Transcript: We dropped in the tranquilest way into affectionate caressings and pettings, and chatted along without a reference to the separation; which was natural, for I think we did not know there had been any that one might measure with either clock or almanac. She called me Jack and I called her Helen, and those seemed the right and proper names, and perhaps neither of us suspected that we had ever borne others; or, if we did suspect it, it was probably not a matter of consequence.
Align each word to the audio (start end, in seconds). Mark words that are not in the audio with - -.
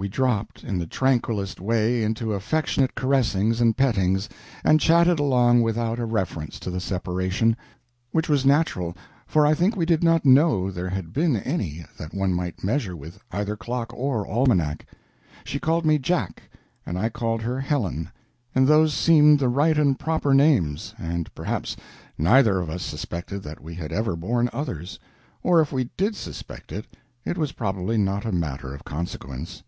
We 0.00 0.06
dropped 0.06 0.62
in 0.62 0.78
the 0.78 0.86
tranquilest 0.86 1.58
way 1.60 2.04
into 2.04 2.32
affectionate 2.32 2.94
caressings 2.94 3.60
and 3.60 3.76
pettings, 3.76 4.28
and 4.62 4.78
chatted 4.78 5.18
along 5.18 5.60
without 5.62 5.98
a 5.98 6.04
reference 6.06 6.60
to 6.60 6.70
the 6.70 6.78
separation; 6.78 7.56
which 8.12 8.28
was 8.28 8.46
natural, 8.46 8.96
for 9.26 9.44
I 9.44 9.54
think 9.54 9.74
we 9.74 9.84
did 9.84 10.04
not 10.04 10.24
know 10.24 10.70
there 10.70 10.90
had 10.90 11.12
been 11.12 11.34
any 11.38 11.84
that 11.98 12.14
one 12.14 12.32
might 12.32 12.62
measure 12.62 12.96
with 12.96 13.18
either 13.32 13.56
clock 13.56 13.92
or 13.92 14.24
almanac. 14.24 14.86
She 15.42 15.58
called 15.58 15.84
me 15.84 15.98
Jack 15.98 16.44
and 16.86 16.96
I 16.96 17.08
called 17.08 17.42
her 17.42 17.58
Helen, 17.60 18.08
and 18.54 18.68
those 18.68 18.94
seemed 18.94 19.40
the 19.40 19.48
right 19.48 19.76
and 19.76 19.98
proper 19.98 20.32
names, 20.32 20.94
and 20.96 21.28
perhaps 21.34 21.74
neither 22.16 22.60
of 22.60 22.70
us 22.70 22.84
suspected 22.84 23.42
that 23.42 23.60
we 23.60 23.74
had 23.74 23.90
ever 23.90 24.14
borne 24.14 24.48
others; 24.52 25.00
or, 25.42 25.60
if 25.60 25.72
we 25.72 25.90
did 25.96 26.14
suspect 26.14 26.70
it, 26.70 26.86
it 27.24 27.36
was 27.36 27.50
probably 27.50 27.98
not 27.98 28.24
a 28.24 28.30
matter 28.30 28.72
of 28.72 28.84
consequence. 28.84 29.64